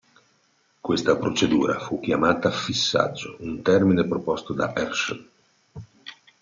Questa 0.87 1.15
procedura 1.15 1.77
fu 1.79 1.99
chiamata 1.99 2.49
"fissaggio", 2.49 3.35
un 3.41 3.61
termine 3.61 4.03
proposto 4.07 4.51
da 4.51 4.73
Herschel. 4.75 5.29